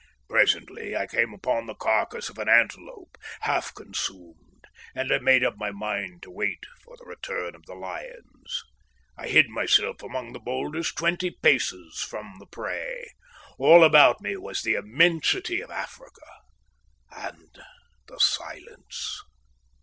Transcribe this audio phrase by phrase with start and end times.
[0.27, 5.57] Presently I came upon the carcass of an antelope, half consumed, and I made up
[5.59, 8.63] my mind to wait for the return of the lions.
[9.15, 13.11] I hid myself among the boulders twenty paces from the prey.
[13.59, 16.25] All about me was the immensity of Africa
[17.11, 17.55] and
[18.07, 19.21] the silence.